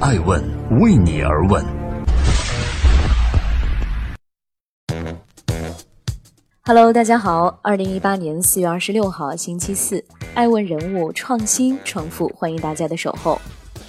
[0.00, 0.40] 爱问
[0.78, 1.64] 为你而问。
[6.62, 13.40] Hello，大家好，二零一八年四月二十六号星期四，爱问人物创新创富，欢迎大家的守候。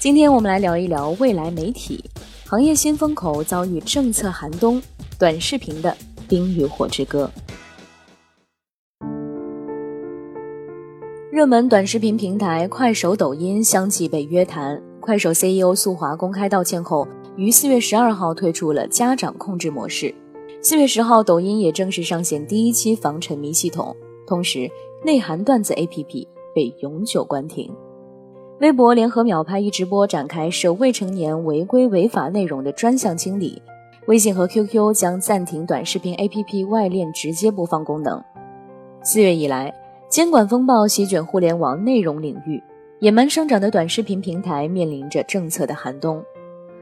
[0.00, 2.04] 今天我们来聊一聊未来媒体
[2.48, 4.82] 行业新风口遭遇政策寒冬，
[5.20, 5.96] 短视频的
[6.28, 7.30] 冰与火之歌。
[11.30, 14.82] 热门短视频平台快手、抖音相继被约谈。
[15.02, 20.14] 快手 CEO 苏华公开道歉后，于四月十二号退出了家长控制模式。
[20.62, 23.96] 四月十号，抖音也正式上线第一期防沉迷系统，
[24.28, 24.70] 同时
[25.04, 26.24] 内涵段子 APP
[26.54, 27.68] 被永久关停。
[28.60, 33.60] 微博联合秒拍一直播展开涉未成年违规违法内容的专项清理。
[34.06, 38.22] 微信和 QQ 将暂停短视频 APP 外链直接播放功能。
[39.02, 39.74] 四月以来。
[40.08, 42.62] 监管风暴席卷互联网内容领域，
[43.02, 46.24] 野蛮生长的短视频平台面临着政策的寒冬，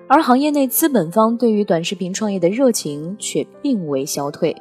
[0.06, 4.54] 而行业内资本方对于短视频创业的热情却并未消退。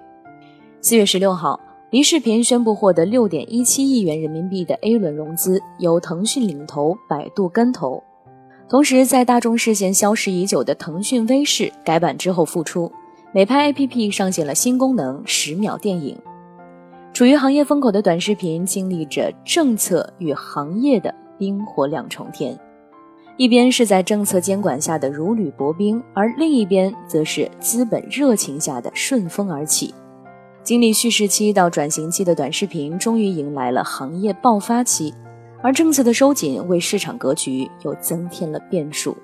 [0.79, 8.01] 四月十六号，梨视频宣布获得六点一七亿元人民币的 A 轮融资，由腾讯领投，百度跟投。
[8.69, 12.89] 同时，在大众视线消失已久的腾讯微视改版之后复出，
[13.33, 16.17] 美拍 APP 上线了新功能十秒电影。
[17.11, 22.55] 处于行业风口的短视频，经历着政策与行业的冰火两重天。
[23.37, 29.95] 一边是在政策监管下的如履薄冰，而另一边则是资本热情下的顺风而起。
[30.61, 35.13] 经历蓄势期到转型期的短视频，终于迎来了行业爆发期，
[35.63, 39.15] 而政策的收紧为市场格局又增添了变数。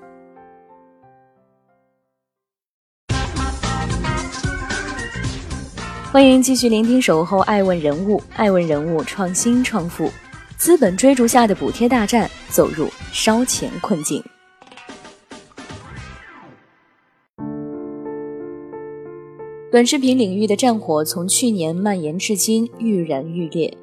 [6.10, 10.10] 欢迎继续聆听《守候爱问人物》，爱问人物创新创富，
[10.58, 14.22] 资本追逐下的补贴大战走入烧钱困境。
[19.70, 23.76] 短视频领域的战火从去年蔓延至今，愈燃愈烈。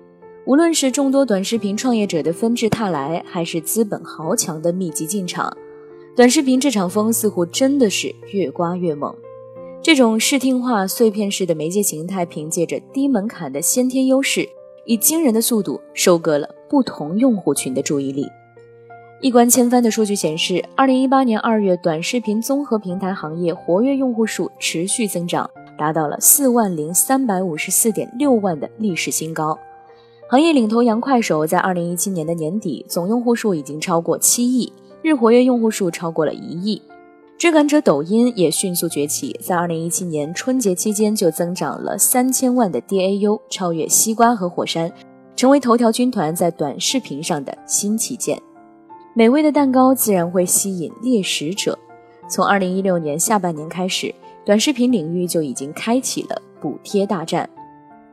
[0.47, 5.55] 无论是众多短视频创业者的纷至沓来，还是资本豪强的密集进场，
[6.15, 9.15] 短视频这场风似乎真的是越刮越猛。
[9.83, 14.49] 这种视听化碎片式的媒介形态，凭借着低门槛的先天优势，
[14.85, 18.29] 以惊人的速度收割了不同用户群的注意力。
[19.21, 29.57] 一关千帆的数据显示，二零一八年二月，短视频综合平台行业活跃用户数持续增长，达到了四万零三百五十四点六万的历史新高。
[30.27, 36.81] 行业领头羊快手在二零一七年的年底，总用户数已经超过七亿，日活跃用户数超过了一亿。
[37.43, 44.89] 追赶者抖音也迅速崛起，在二零一七年春节期间就增长了三千万的 DAU，超越西瓜和火山，
[45.35, 48.41] 成为头条军团在短视频上的新旗舰。
[49.13, 51.77] 美味的蛋糕自然会吸引猎食者。
[52.29, 54.15] 从二零一六年下半年开始，
[54.45, 57.49] 短视频领域就已经开启了补贴大战。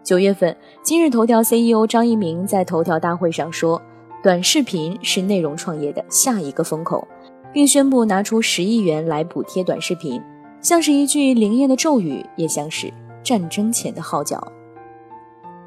[0.02, 3.80] 九月份，今日头条 CEO 张一鸣在头条大会上说
[4.24, 7.06] ：“短视频是内容创业的下一个风口。”
[7.52, 10.20] 并宣布拿出十亿元来补贴短视频，
[10.60, 14.52] 像是一句灵验的咒语，也像是战争前的号角。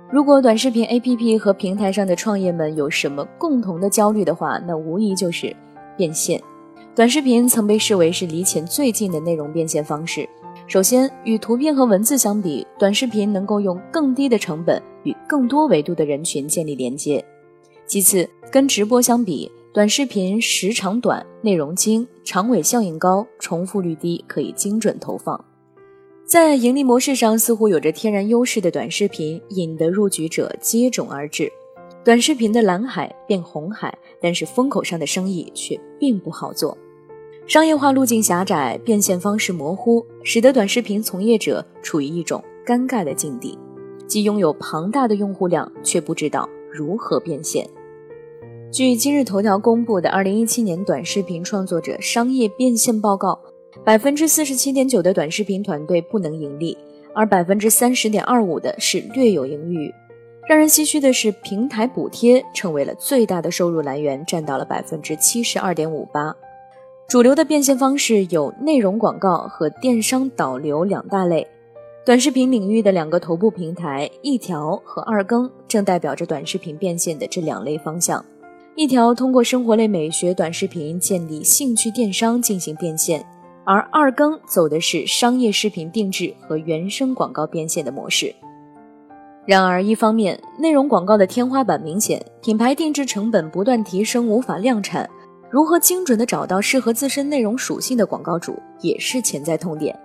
[0.09, 5.55] 如果短视频 APP 和平台上的创业们有什么共同的焦虑的话，那无疑就是
[5.97, 6.39] 变现。
[6.95, 10.29] 短视频曾被视为是离钱最近的内容变现方式。
[10.67, 17.25] 首先，与图片和文字相比，短视频能够用更低的成本与更多维度的人群建立连接。
[17.88, 19.51] 其次，跟直播相比。
[19.73, 25.44] 短视频时长短，内容精，长尾效应高，重复率低，可以精准投放。
[26.28, 31.51] 在盈利模式上似乎有着天然优势的短视频，引得入局者接踵而至。
[32.06, 36.78] 短视频的蓝海变红海，但是风口上的生意却并不好做。
[37.47, 43.57] 商业化路径狭窄，变现方式模糊，使得短视频从业者处于一种尴尬的境地，
[44.06, 47.67] 既拥有庞大的用户量，却不知道如何变现。
[48.73, 53.39] 据今日头条公布的二零一七年短视频创作者商业变现报告，
[53.86, 56.75] 百分之四十七点九的短视频团队不能盈利，
[57.13, 59.94] 而百分之三十点二五的是略有盈余。
[60.50, 66.36] 让人唏嘘的是，平台补贴成为了最大的收入来源，占到了百分之七十二点五八。
[67.07, 71.48] 主流的变现方式有内容广告和电商导流两大类。
[72.03, 78.25] 短视频领域的两个头部平台一条和二更，正代表着短视频变现的这两类方向。
[78.75, 83.24] 一条通过生活类美学短视频建立兴趣电商进行变现，
[83.64, 88.34] 而二更走的是商业视频定制和原生广告变现的模式。
[89.46, 95.06] 然而，一方面内容广告的天花板明显，品牌定制成本不断提升，无法量产；
[95.52, 99.96] 如何精准地找到适合自身内容属性的广告主，也是潜在痛点。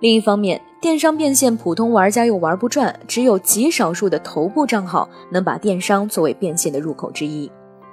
[0.00, 7.50] 另一方面，电商变现普通玩家又玩不转，只有极少数的头部账号能把电商作为变现的入口之一。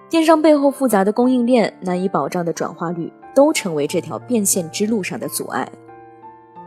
[0.09, 5.69] 电商背后复杂的供应链、难以保障的转化率，都成为这条变现之路上的阻碍。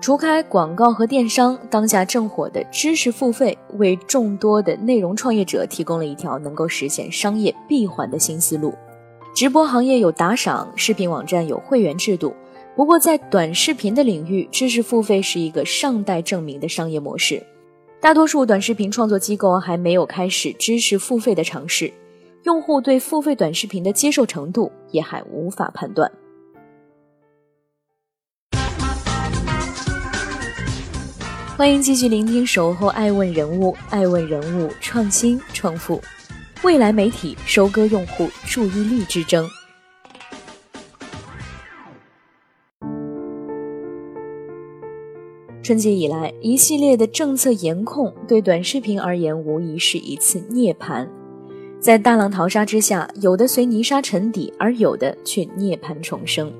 [0.00, 8.72] 除开广告和电商，当下正火的知识付费，为众多的内容创业者提供了一条能够实现商业闭环的新思路。
[9.34, 12.34] 直播行业有打赏，视频网站有会员制度。
[12.76, 17.42] 不过，在短视频的领域，知识付费是一个尚待证明的商业模式。
[18.00, 21.92] 大多数短视频创作机构还没有开始知识付费的尝试，
[22.44, 26.10] 用户对付费短视频的接受程度也还无法判断。
[31.56, 36.00] 欢迎继续聆听《守候爱问人物》，爱问人物创新创富。
[36.64, 39.48] 未来媒体收割用户注意力之争。
[45.62, 51.08] 春节以来，一系列的政策严控对短视频而言，无疑是一次涅槃。
[51.82, 56.52] 在大浪淘沙之下，有的随泥沙沉底，而有的却涅槃重生。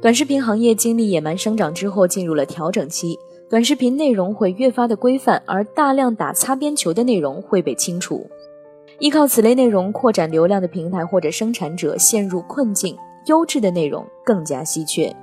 [0.00, 3.18] 短视频行业经历野蛮生长之后，进入了调整期。
[3.50, 8.26] 短视频内容会越发的规范，而大量打擦边球的内容会被清除。
[9.00, 12.96] 依靠此类内容扩展流量的平台或者生产者陷入困境，
[13.26, 15.14] 优质的内容更加稀缺。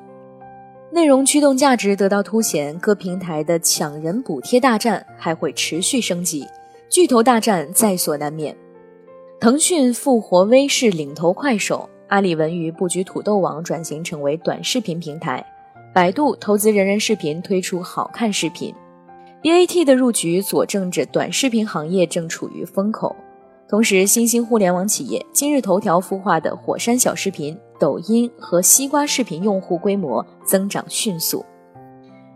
[0.92, 6.46] 内容驱动价值得到凸显，各平台的抢人补贴大战还会持续升级，
[6.92, 8.56] 巨头大战在所难免。
[9.42, 15.44] 腾讯复活微视领头快手，阿里文娱布局土豆网转型成为短视频平台，
[15.96, 18.72] 百度投资人人视频推出好看视频
[19.42, 23.16] ，BAT 的入局佐证着短视频行业正处于风口。
[23.68, 31.44] 同时，新兴互联网企业今日头条孵化的火山小视频、抖音和西瓜视频用户规模增长迅速。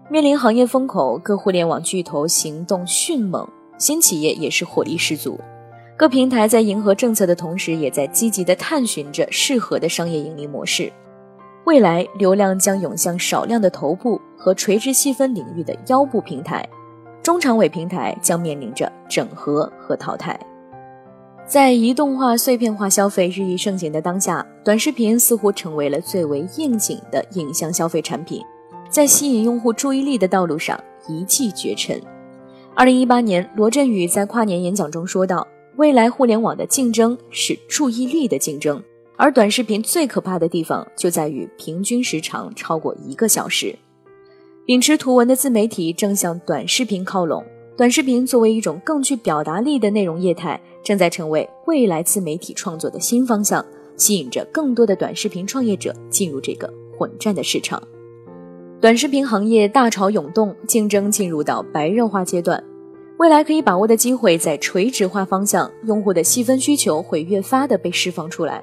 [0.09, 3.47] 面临行业风口，各互联网巨头行动迅猛，
[3.77, 5.39] 新企业也是火力十足。
[5.97, 10.91] 各平台在迎合政策的同时，也在积极的探寻着适合的商业盈利模式。
[11.63, 16.67] 未来，流量将涌向少量的头部和垂直细分领域的腰部平台，
[17.23, 20.37] 中长尾平台将面临着整合和淘汰。
[21.47, 28.43] 在移动化、碎片化消费日益盛行的当下，短视频似乎成为了最为应景的影像消费产品，
[28.89, 30.77] 在吸引用户注意力的道路上
[31.07, 32.01] 一骑绝尘。
[32.75, 38.81] 二零一八年，罗振宇在跨年演讲中说道：“未来互联网的竞争是注意力的竞争，
[39.17, 43.77] 而短视频最可怕的地方就在于平均时长超过一个小时。”
[44.65, 47.43] 秉持图文的自媒体正向短视频靠拢，
[47.77, 50.59] 短视频作为一种更具表达力的内容业态。
[50.83, 53.65] 正在成为未来自媒体创作的新方向，
[53.97, 57.81] 吸引着更多的短视频创业者进入这个混战的市场。
[58.79, 62.63] 短视频行业大潮涌动，竞争进入到白热化阶段。
[63.17, 68.61] 未来可以把握的机会在垂直化方向，用户的细分需求会越发的被释放出来，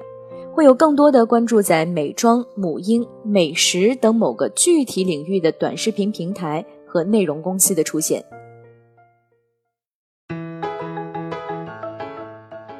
[0.53, 8.23] 会有更多的关注在美妆、母婴、美食等某个具体领域的短视频平台和内容公司的出现。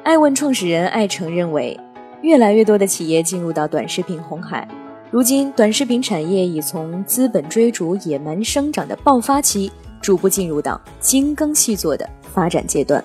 [0.04, 1.76] 爱问创始人艾诚认为，
[2.22, 4.68] 越来越多的企业进入到短视频红海。
[5.10, 9.72] 如今，短视频产业已从资本追逐野蛮生长的爆发期，
[10.04, 13.02] 逐步进入到精耕细作的发展阶段。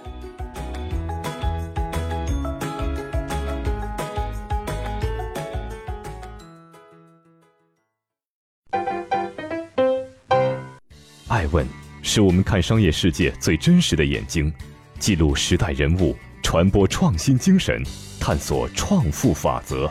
[11.30, 11.66] 爱问
[12.04, 14.54] 是我们看商业世界最真实的眼睛，
[15.00, 16.14] 记录时代人物。
[16.44, 17.82] 传播创新精神，
[18.20, 19.90] 探索创富法则。